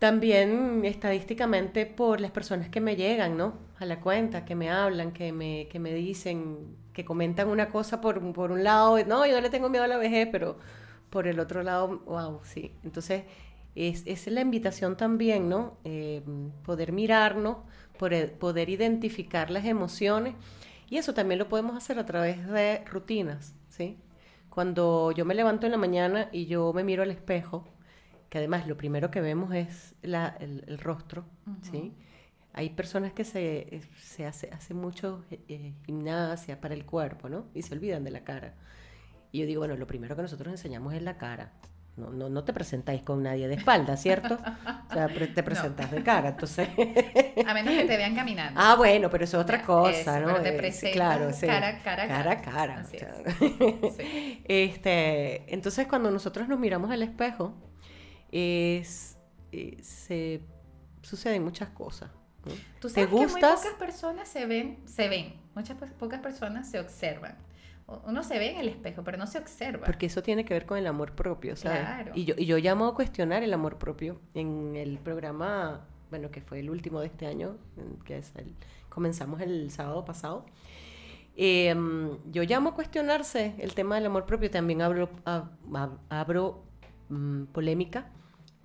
[0.00, 3.58] también estadísticamente por las personas que me llegan, ¿no?
[3.78, 8.00] A la cuenta, que me hablan, que me, que me dicen, que comentan una cosa
[8.00, 10.58] por, por un lado, no, yo no le tengo miedo a la vejez, pero
[11.10, 12.72] por el otro lado, wow, sí.
[12.82, 13.24] Entonces,
[13.74, 15.76] es, es la invitación también, ¿no?
[15.84, 16.22] Eh,
[16.64, 17.58] poder mirarnos,
[17.98, 20.34] poder, poder identificar las emociones,
[20.88, 23.98] y eso también lo podemos hacer a través de rutinas, ¿sí?
[24.48, 27.66] Cuando yo me levanto en la mañana y yo me miro al espejo,
[28.30, 31.26] que además lo primero que vemos es la, el, el rostro,
[31.70, 31.92] ¿sí?
[32.52, 37.46] Hay personas que se, se hace, hace mucho eh, gimnasia para el cuerpo, ¿no?
[37.54, 38.54] Y se olvidan de la cara.
[39.32, 41.52] Y yo digo, bueno, lo primero que nosotros enseñamos es la cara.
[41.96, 44.38] No, no, no te presentáis con nadie de espalda, ¿cierto?
[44.88, 46.68] O sea, te presentas de cara, entonces...
[47.46, 48.58] A menos que te vean caminando.
[48.62, 50.26] ah, bueno, pero eso es otra Ya, cosa, eso, ¿no?
[50.28, 51.46] pero te Eh, presentas claro, sí.
[51.46, 52.40] cara- cara cara.
[52.40, 52.42] cara.
[52.42, 53.14] cara, Así o sea.
[53.26, 53.96] es.
[53.96, 54.42] Sí.
[54.48, 57.54] Este, entonces cuando nosotros nos miramos al espejo,
[58.32, 59.18] es,
[59.52, 60.40] eh, se
[61.02, 62.10] suceden muchas cosas.
[62.44, 62.52] ¿no?
[62.80, 63.60] Tú ¿Te sabes que muy gustas?
[63.62, 67.36] pocas personas se ven, se ven, muchas po- pocas personas se observan.
[68.06, 69.84] Uno se ve en el espejo, pero no se observa.
[69.84, 71.80] Porque eso tiene que ver con el amor propio, ¿sabes?
[71.80, 72.12] Claro.
[72.14, 76.40] Y yo, y yo llamo a cuestionar el amor propio en el programa, bueno, que
[76.40, 77.56] fue el último de este año,
[78.04, 78.54] que es el,
[78.88, 80.46] comenzamos el sábado pasado.
[81.36, 81.74] Eh,
[82.30, 84.50] yo llamo a cuestionarse el tema del amor propio.
[84.50, 86.62] También abro, ab- ab- abro
[87.08, 88.10] mm, polémica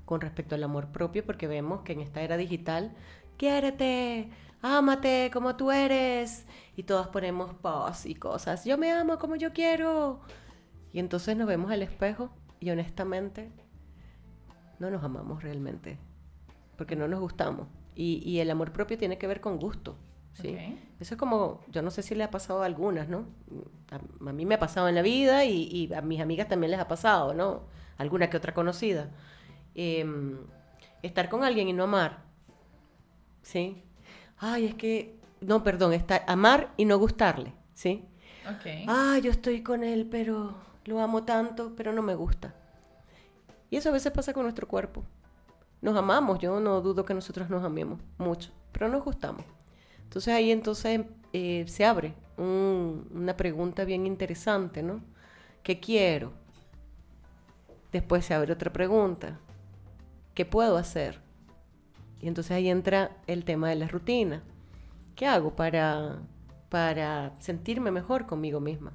[0.06, 2.94] con respecto al amor propio, porque vemos que en esta era digital,
[3.38, 4.30] quiérete,
[4.62, 6.46] ámate como tú eres.
[6.76, 8.66] Y todas ponemos posts y cosas.
[8.66, 10.22] Yo me amo como yo quiero.
[10.94, 13.52] Y entonces nos vemos al espejo y honestamente
[14.80, 15.98] no nos amamos realmente.
[16.78, 17.68] Porque no nos gustamos.
[17.96, 19.98] Y, y el amor propio tiene que ver con gusto.
[20.34, 20.50] ¿sí?
[20.50, 20.80] Ok.
[21.00, 23.26] Eso es como, yo no sé si le ha pasado a algunas, ¿no?
[23.92, 26.72] A, a mí me ha pasado en la vida y, y a mis amigas también
[26.72, 27.64] les ha pasado, ¿no?
[27.98, 29.12] Alguna que otra conocida.
[29.76, 30.38] Em,
[31.04, 32.24] estar con alguien y no amar.
[33.42, 33.84] ¿Sí?
[34.38, 38.04] Ay, es que, no, perdón, estar, amar y no gustarle, ¿sí?
[38.46, 38.66] Ok.
[38.88, 42.54] Ah, yo estoy con él, pero lo amo tanto, pero no me gusta.
[43.70, 45.04] Y eso a veces pasa con nuestro cuerpo.
[45.82, 49.44] Nos amamos, yo no dudo que nosotros nos amemos mucho, pero nos gustamos.
[50.04, 51.02] Entonces ahí entonces
[51.34, 55.02] eh, se abre un- una pregunta bien interesante, ¿no?
[55.64, 56.32] ¿Qué quiero?
[57.92, 59.40] Después se abre otra pregunta.
[60.36, 61.20] ¿Qué puedo hacer?
[62.22, 64.44] Y entonces ahí entra el tema de la rutina.
[65.16, 66.20] ¿Qué hago para,
[66.70, 68.92] para sentirme mejor conmigo misma?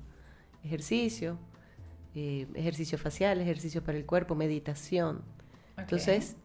[0.63, 1.39] Ejercicio,
[2.15, 5.23] eh, ejercicio facial, ejercicio para el cuerpo, meditación.
[5.73, 5.79] Ok.
[5.79, 6.37] Entonces,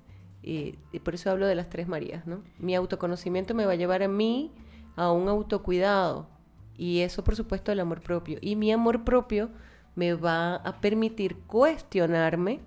[0.44, 2.42] eh, y por eso hablo de las tres Marías, ¿no?
[2.58, 4.52] Mi autoconocimiento me va a llevar a mí
[4.96, 6.30] a un autocuidado
[6.78, 8.38] y eso, por supuesto, el amor propio.
[8.42, 9.50] Y mi amor propio
[9.96, 12.62] me va a permitir cuestionarme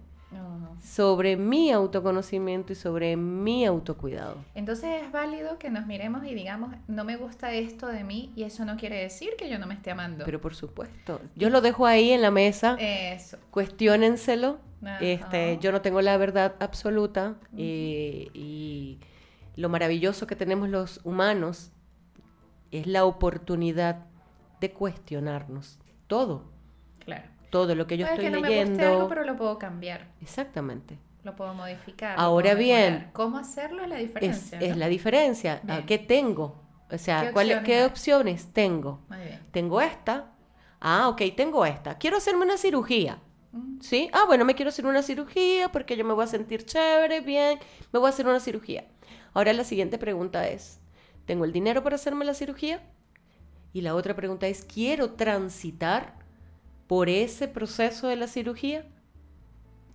[0.82, 4.36] Sobre mi autoconocimiento y sobre mi autocuidado.
[4.54, 8.44] Entonces es válido que nos miremos y digamos, no me gusta esto de mí y
[8.44, 10.24] eso no quiere decir que yo no me esté amando.
[10.24, 13.38] Pero por supuesto, yo lo dejo ahí en la mesa, Eso.
[13.50, 14.58] cuestiónenselo.
[15.00, 19.00] Este, yo no tengo la verdad absoluta eh, y
[19.56, 21.72] lo maravilloso que tenemos los humanos
[22.70, 24.06] es la oportunidad
[24.60, 26.44] de cuestionarnos todo,
[27.00, 27.37] Claro.
[27.50, 28.86] Todo lo que yo estoy que no me guste leyendo.
[28.88, 30.08] algo, pero lo puedo cambiar.
[30.20, 30.98] Exactamente.
[31.24, 32.14] Lo puedo modificar.
[32.18, 33.12] Ahora puedo bien, mejorar.
[33.12, 34.58] ¿Cómo hacerlo es la diferencia?
[34.60, 34.76] es ¿no?
[34.76, 35.60] la diferencia.
[35.64, 35.86] Ah, Bien.
[35.86, 36.62] ¿Qué tengo?
[36.90, 39.00] O sea, ¿Qué ¿cuál- opciones ¿qué opciones tengo?
[39.08, 39.40] Muy bien.
[39.50, 40.32] Tengo esta.
[40.80, 41.98] Ah, ok, tengo esta.
[41.98, 43.18] Quiero hacerme una cirugía.
[43.52, 44.08] Mm, ¿Sí?
[44.12, 47.58] Ah, bueno, me quiero hacer una cirugía porque yo me voy a sentir chévere, bien.
[47.92, 48.84] Me voy a hacer una cirugía.
[49.34, 50.80] Ahora la siguiente pregunta es,
[51.26, 52.80] ¿tengo el dinero para hacerme la cirugía?
[53.72, 56.14] Y la otra pregunta es, ¿quiero transitar
[56.88, 58.86] por ese proceso de la cirugía?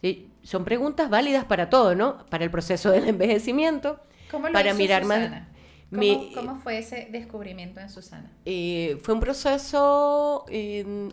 [0.02, 2.26] Sí, Son preguntas válidas para todo, ¿no?
[2.30, 5.20] Para el proceso del envejecimiento, ¿Cómo lo para hizo mirar más...
[5.22, 5.50] Susana?
[5.94, 8.32] ¿Cómo, Mi- cómo fue ese descubrimiento en Susana?
[8.46, 10.46] Eh, fue un proceso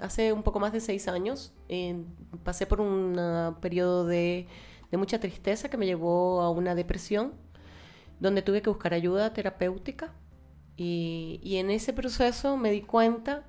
[0.00, 1.52] hace un poco más de seis años.
[2.44, 4.46] Pasé por un ah, periodo de,
[4.90, 7.34] de mucha tristeza que me llevó a una depresión,
[8.20, 10.12] donde tuve que buscar ayuda terapéutica.
[10.76, 13.44] Y, y en ese proceso me di cuenta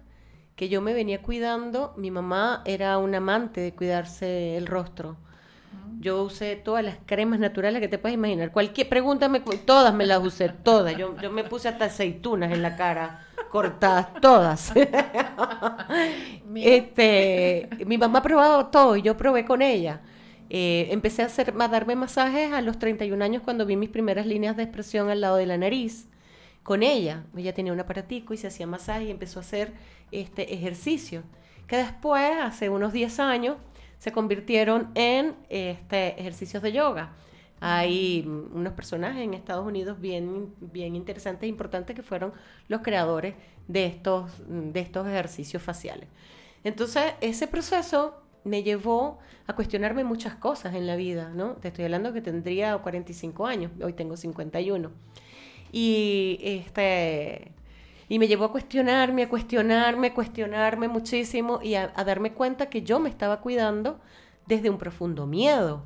[0.55, 1.93] que yo me venía cuidando.
[1.97, 5.17] Mi mamá era un amante de cuidarse el rostro.
[5.99, 8.51] Yo usé todas las cremas naturales que te puedes imaginar.
[8.51, 10.97] Cualquier, pregúntame, todas me las usé, todas.
[10.97, 14.73] Yo, yo me puse hasta aceitunas en la cara, cortadas, todas.
[16.55, 20.01] este, mi mamá ha probado todo y yo probé con ella.
[20.49, 24.25] Eh, empecé a, hacer, a darme masajes a los 31 años cuando vi mis primeras
[24.25, 26.07] líneas de expresión al lado de la nariz.
[26.63, 29.73] Con ella, ella tenía un aparatico y se hacía masaje y empezó a hacer
[30.11, 31.23] este ejercicio.
[31.67, 33.57] Que después, hace unos 10 años,
[33.97, 37.13] se convirtieron en este, ejercicios de yoga.
[37.59, 42.33] Hay unos personajes en Estados Unidos bien, bien interesantes e importantes que fueron
[42.67, 43.35] los creadores
[43.67, 46.09] de estos, de estos ejercicios faciales.
[46.63, 51.53] Entonces, ese proceso me llevó a cuestionarme muchas cosas en la vida, ¿no?
[51.53, 54.91] Te estoy hablando que tendría 45 años, hoy tengo 51.
[55.71, 57.51] Y este
[58.09, 62.65] y me llevó a cuestionarme, a cuestionarme, a cuestionarme muchísimo y a, a darme cuenta
[62.69, 64.01] que yo me estaba cuidando
[64.47, 65.85] desde un profundo miedo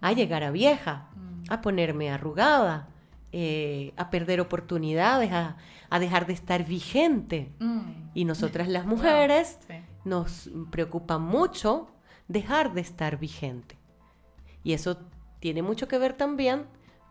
[0.00, 1.08] a llegar a vieja,
[1.48, 2.88] a ponerme arrugada,
[3.32, 5.56] eh, a perder oportunidades, a,
[5.90, 7.50] a dejar de estar vigente.
[7.58, 7.80] Mm,
[8.14, 9.74] Y nosotras las mujeres sí.
[10.04, 11.88] nos preocupa mucho
[12.28, 13.76] dejar de estar vigente.
[14.62, 14.98] Y eso
[15.40, 16.66] tiene mucho que ver también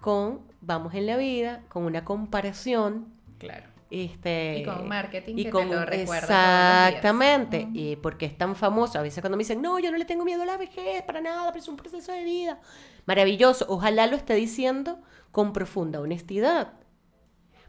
[0.05, 3.07] con, vamos en la vida, con una comparación.
[3.39, 3.65] Claro.
[3.89, 6.89] Este, Y con marketing y que te con- lo recuerda todos los días.
[6.89, 7.67] Exactamente.
[7.73, 8.99] Y porque es tan famoso.
[8.99, 11.21] A veces cuando me dicen, no, yo no le tengo miedo a la vejez para
[11.21, 12.59] nada, pero es un proceso de vida.
[13.07, 13.65] Maravilloso.
[13.67, 14.99] Ojalá lo esté diciendo
[15.31, 16.73] con profunda honestidad.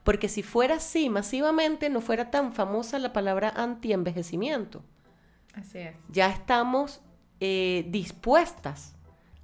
[0.04, 4.82] Porque si fuera así masivamente, no fuera tan famosa la palabra anti-envejecimiento
[5.54, 5.96] Así es.
[6.10, 7.00] ya estamos
[7.40, 8.95] eh, dispuestas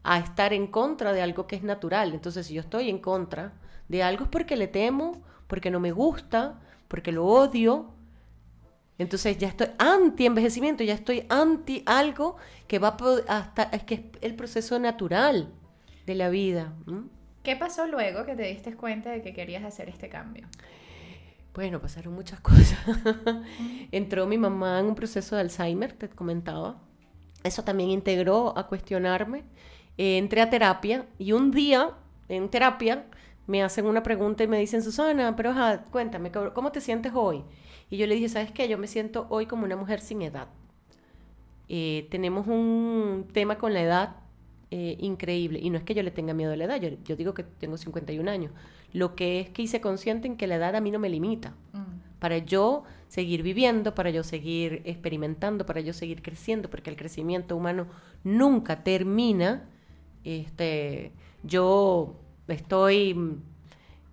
[0.02, 2.12] a estar en contra de algo que es natural.
[2.12, 3.52] Entonces, si yo estoy en contra
[3.88, 7.90] de algo es porque le temo, porque no me gusta, porque lo odio.
[8.98, 12.36] Entonces ya estoy anti envejecimiento, ya estoy anti algo
[12.68, 12.96] que va
[13.28, 15.52] hasta es que es el proceso natural
[16.06, 16.72] de la vida.
[17.42, 20.46] ¿Qué pasó luego que te diste cuenta de que querías hacer este cambio?
[21.54, 22.78] Bueno, pasaron muchas cosas.
[23.90, 26.80] Entró mi mamá en un proceso de Alzheimer, te comentaba.
[27.44, 29.44] Eso también integró a cuestionarme.
[29.98, 31.90] Eh, entré a terapia y un día
[32.28, 33.06] en terapia
[33.46, 37.12] me hacen una pregunta y me dicen, Susana, pero ajá, cuéntame, ¿cómo cómo te sientes
[37.14, 37.42] hoy?
[37.90, 38.68] Y yo le dije, ¿sabes qué?
[38.68, 40.48] Yo me siento hoy como una mujer sin edad.
[41.68, 44.16] Eh, tenemos un tema con la edad
[44.70, 45.58] eh, increíble.
[45.62, 47.42] Y no es que yo le tenga miedo a la edad, yo, yo digo que
[47.44, 48.52] tengo 51 años.
[48.92, 51.54] Lo que es que hice consciente en que la edad a mí no me limita.
[51.72, 56.96] Mm, Para yo seguir viviendo, para yo seguir experimentando, para yo seguir creciendo, porque el
[56.96, 57.86] crecimiento humano
[58.24, 59.68] nunca termina.
[60.24, 61.12] Este,
[61.42, 62.16] yo
[62.48, 63.38] estoy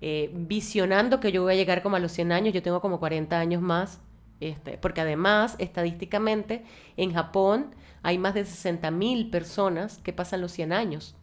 [0.01, 2.99] eh, visionando que yo voy a llegar como a los 100 años, yo tengo como
[2.99, 4.01] 40 años más,
[4.39, 6.63] este, porque además, estadísticamente,
[6.97, 11.15] en Japón hay más de 60 mil personas que pasan los 100 años.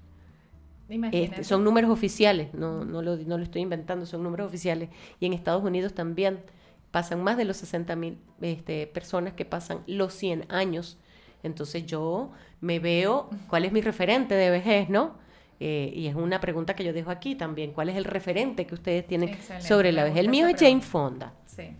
[1.11, 4.89] Este, son números oficiales, no, no, lo, no lo estoy inventando, son números oficiales.
[5.18, 6.41] Y en Estados Unidos también
[6.93, 10.99] pasan más de los 60 mil este, personas que pasan los 100 años.
[11.47, 15.14] Entonces yo me veo, ¿cuál es mi referente de vejez, no?
[15.59, 17.72] Eh, y es una pregunta que yo dejo aquí también.
[17.72, 20.18] ¿Cuál es el referente que ustedes tienen Excelente, sobre la vejez?
[20.20, 20.82] El mío es Jane.
[20.82, 21.32] Fonda.
[21.47, 21.74] Sí.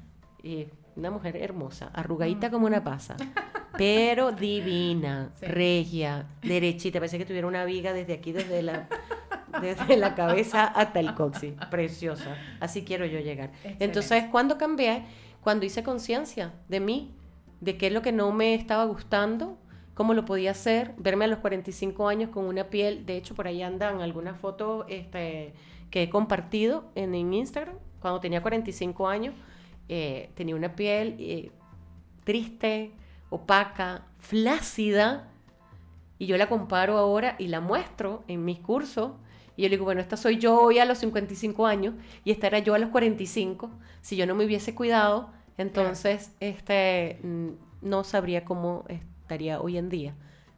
[0.95, 3.17] Una mujer hermosa, arrugadita como una pasa,
[3.77, 5.45] pero divina, Sí.
[5.47, 7.01] regia, derechita.
[7.01, 8.89] Parece que tuviera una viga desde aquí, desde la,
[9.61, 11.53] desde la cabeza hasta el coxis.
[11.71, 12.35] Preciosa.
[12.61, 13.51] Así quiero yo llegar.
[13.57, 13.85] Excelente.
[13.85, 15.03] Entonces, cuando cambié?
[15.43, 17.15] Cuando hice conciencia de mí,
[17.61, 19.59] de qué es lo que no me estaba gustando,
[19.95, 23.47] cómo lo podía hacer, verme a los 45 años con una piel, de hecho por
[23.47, 25.55] ahí andan algunas fotos este,
[25.91, 29.35] que he compartido en, Instagram, cuando tenía 45 años,
[29.89, 31.51] eh, tenía una piel eh,
[32.25, 32.93] triste,
[33.31, 35.31] opaca, flácida,
[36.19, 39.13] y yo la comparo ahora y la muestro en mis cursos.
[39.57, 41.95] Y yo le digo, bueno, esta soy yo hoy a los 55 años
[42.25, 43.71] y esta era yo a los 45.
[44.01, 47.49] Si yo no me hubiese cuidado, entonces este, mm,
[47.83, 50.15] no sabría cómo estaría hoy en día.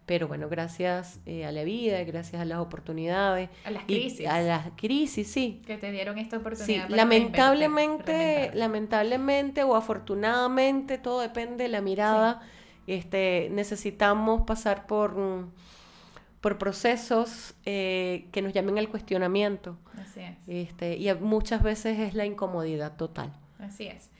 [0.06, 3.50] Pero bueno, gracias eh, a la vida, gracias a las oportunidades.
[3.64, 4.26] A las crisis.
[4.26, 5.60] a las crisis, sí.
[5.66, 6.84] Que te dieron esta Sí, oportunidad.
[6.84, 12.40] para lamentablemente, lamentablemente o afortunadamente, todo depende de la mirada.
[12.86, 15.52] Este, necesitamos pasar por, mm,
[16.40, 19.76] por procesos eh, que nos llamen al cuestionamiento.
[20.00, 20.36] Así es.
[20.46, 23.32] Este, y muchas veces es la incomodidad total.
[23.58, 24.10] Así es.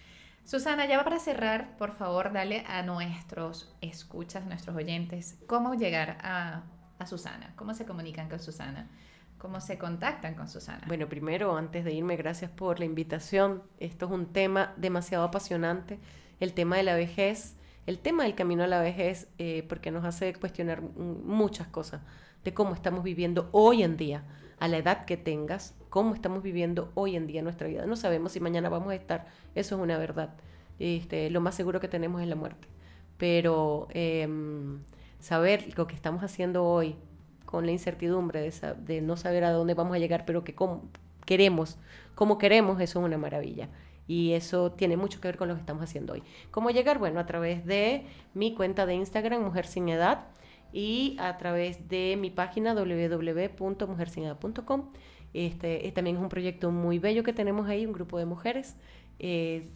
[0.49, 6.63] Susana, ya para cerrar, por favor, dale a nuestros escuchas, nuestros oyentes, cómo llegar a,
[7.05, 8.89] Susana, cómo se comunican con Susana,
[9.37, 10.85] cómo se contactan con Susana.
[10.87, 13.63] Bueno, primero, antes de irme, gracias por la invitación.
[13.79, 16.01] Esto es un tema demasiado apasionante,
[16.41, 20.05] el tema de la vejez el tema del camino a la vejez, eh, porque nos
[20.05, 22.03] hace cuestionar muchas cosas
[22.45, 24.25] de cómo estamos viviendo hoy en día,
[24.61, 27.87] a la edad que tengas, cómo estamos viviendo hoy en día nuestra vida.
[27.87, 30.35] No sabemos si mañana vamos a estar, eso es una verdad.
[30.79, 32.69] Este, lo más seguro que tenemos es la muerte.
[33.17, 34.81] Pero em,
[35.19, 36.97] saber lo que estamos haciendo hoy,
[37.45, 40.89] con la incertidumbre de, de, no saber a dónde vamos a llegar, pero que cómo
[41.25, 41.79] queremos,
[42.15, 43.69] cómo queremos, eso es una maravilla.
[44.07, 46.23] Y eso tiene mucho que ver con lo que estamos haciendo hoy.
[46.51, 46.99] ¿Cómo llegar?
[46.99, 50.27] Bueno, a través de mi cuenta de Instagram, Mujer Sin Edad,
[50.73, 54.91] y a través de mi página www.mujersinedad.com.
[55.39, 58.75] Este, también es un proyecto muy bello que tenemos ahí, un grupo de mujeres.
[59.21, 59.69] Eh,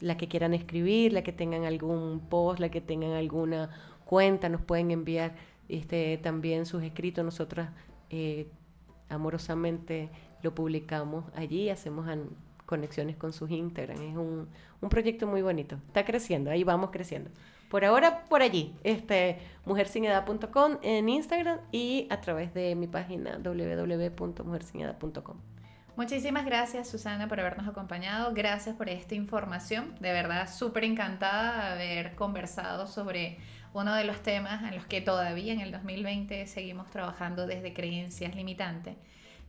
[0.00, 3.70] la que quieran escribir, la que tengan algún post, la que tengan alguna
[4.04, 5.34] cuenta, nos pueden enviar
[5.70, 7.24] este, también sus escritos.
[7.24, 7.70] Nosotras
[8.10, 8.48] eh,
[9.08, 10.10] amorosamente
[10.42, 12.06] lo publicamos allí, hacemos
[12.66, 14.02] conexiones con sus Instagram.
[14.02, 14.46] Es un,
[14.82, 15.76] un, proyecto muy bonito.
[15.86, 17.30] Está creciendo, ahí vamos creciendo.
[17.68, 25.36] Por ahora, por allí, este, mujersinedad.com en Instagram y a través de mi página www.mujersinedad.com.
[25.98, 31.98] Muchísimas gracias Susana por habernos acompañado, gracias por esta información, de verdad súper encantada de
[31.98, 33.38] haber conversado sobre
[33.74, 38.36] uno de los temas en los que todavía en el 2020 seguimos trabajando desde creencias
[38.36, 38.94] limitantes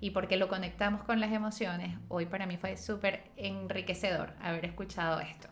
[0.02, 5.20] y porque lo conectamos con las emociones, hoy para mí fue súper enriquecedor haber escuchado
[5.20, 5.50] esto.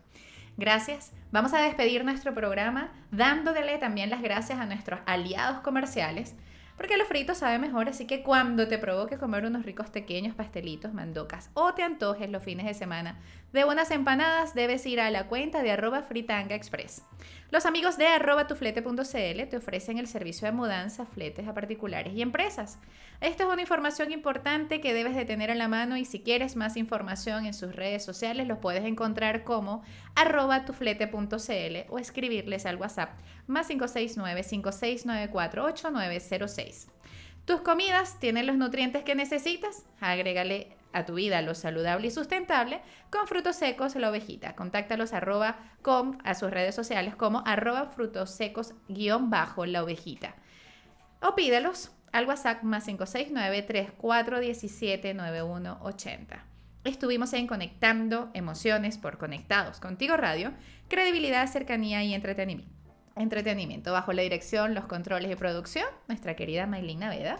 [0.58, 1.12] Gracias.
[1.32, 6.36] Vamos a despedir nuestro programa dándole también las gracias a nuestros aliados comerciales
[6.78, 10.94] porque lo frito sabe mejor, así que cuando te provoque comer unos ricos pequeños pastelitos,
[10.94, 13.20] mandocas o te antojes los fines de semana
[13.52, 17.02] de unas empanadas, debes ir a la cuenta de arroba fritanga express.
[17.50, 22.22] Los amigos de arroba tuflete.cl te ofrecen el servicio de mudanza, fletes a particulares y
[22.22, 22.78] empresas.
[23.22, 26.56] Esta es una información importante que debes de tener a la mano y si quieres
[26.56, 29.82] más información en sus redes sociales los puedes encontrar como
[30.14, 33.18] arroba tuflete.cl o escribirles al WhatsApp
[33.48, 36.88] más 569 5694 8906.
[37.46, 39.86] ¿Tus comidas tienen los nutrientes que necesitas?
[40.02, 44.56] Agrégale a tu vida lo saludable y sustentable con frutos secos la ovejita.
[44.56, 50.36] Contáctalos arroba com a sus redes sociales como arroba frutos secos guion bajo la ovejita.
[51.22, 56.46] O pídelos al WhatsApp más 569 3417 9180.
[56.84, 60.54] Estuvimos en Conectando Emociones por Conectados Contigo Radio,
[60.90, 62.77] credibilidad, cercanía y entretenimiento
[63.20, 67.40] entretenimiento, bajo la dirección, los controles de producción, nuestra querida Maylin Naveda.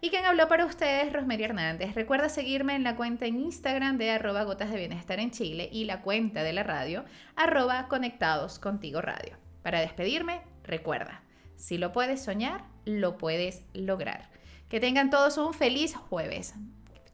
[0.00, 1.94] Y quien habló para ustedes, Rosemary Hernández.
[1.94, 5.84] Recuerda seguirme en la cuenta en Instagram de arroba gotas de bienestar en Chile y
[5.84, 7.04] la cuenta de la radio
[7.36, 9.38] arroba conectados contigo radio.
[9.62, 11.22] Para despedirme, recuerda,
[11.56, 14.30] si lo puedes soñar, lo puedes lograr.
[14.68, 16.54] Que tengan todos un feliz jueves.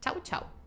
[0.01, 0.60] Chau, chau.